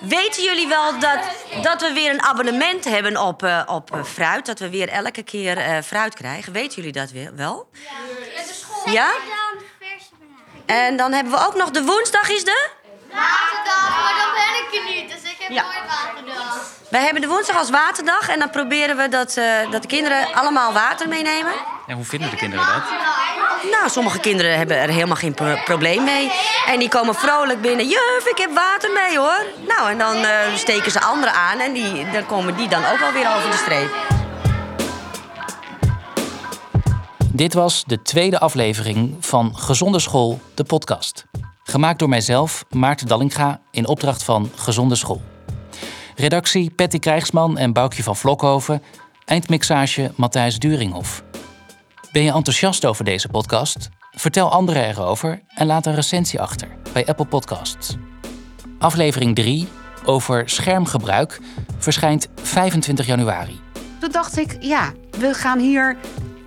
[0.00, 1.18] weten jullie wel dat,
[1.62, 4.46] dat we weer een abonnement hebben op, uh, op uh, fruit?
[4.46, 6.52] Dat we weer elke keer fruit krijgen?
[6.52, 7.68] Weten jullie dat weer, wel?
[7.72, 8.42] Ja.
[8.42, 8.92] De school.
[8.92, 9.12] Ja?
[10.66, 12.68] En dan hebben we ook nog de woensdag is de?
[13.10, 15.62] Waterdag, maar dan ben ik er niet, dus ik heb ja.
[15.62, 16.72] nooit waterdag.
[16.88, 20.34] Wij hebben de woensdag als waterdag en dan proberen we dat, uh, dat de kinderen
[20.34, 21.52] allemaal water meenemen.
[21.86, 22.82] En hoe vinden de kinderen dat?
[23.70, 26.32] Nou, sommige kinderen hebben er helemaal geen pro probleem mee.
[26.66, 27.88] En die komen vrolijk binnen.
[27.88, 29.44] Juf, ik heb water mee hoor.
[29.68, 32.98] Nou, en dan uh, steken ze anderen aan en die, dan komen die dan ook
[32.98, 33.90] wel weer over de streep.
[37.32, 41.24] Dit was de tweede aflevering van Gezonde School, de podcast.
[41.62, 45.22] Gemaakt door mijzelf, Maarten Dallinga, in opdracht van Gezonde School.
[46.16, 48.82] Redactie Patty Krijgsman en Boukje van Vlokhoven.
[49.24, 51.24] Eindmixage Matthijs Duringhof.
[52.12, 53.88] Ben je enthousiast over deze podcast?
[54.10, 57.96] Vertel anderen erover en laat een recensie achter bij Apple Podcasts.
[58.78, 59.68] Aflevering 3
[60.04, 61.40] over schermgebruik
[61.78, 63.60] verschijnt 25 januari.
[64.00, 65.96] Toen dacht ik, ja, we gaan hier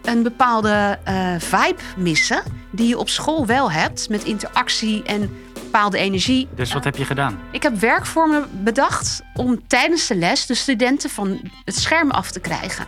[0.03, 2.43] een bepaalde uh, vibe missen.
[2.72, 5.30] Die je op school wel hebt met interactie en
[5.72, 6.47] bepaalde energie.
[6.55, 7.39] Dus wat heb je gedaan?
[7.51, 12.39] Ik heb werkvormen bedacht om tijdens de les de studenten van het scherm af te
[12.39, 12.86] krijgen.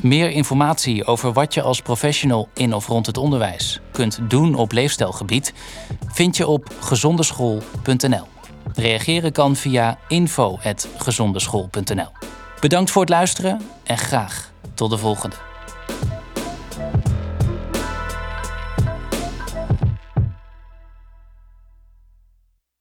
[0.00, 4.72] Meer informatie over wat je als professional in of rond het onderwijs kunt doen op
[4.72, 5.52] leefstijlgebied
[6.12, 8.26] vind je op gezondeschool.nl.
[8.74, 12.08] Reageren kan via info.gezondeschool.nl.
[12.60, 15.36] Bedankt voor het luisteren en graag tot de volgende.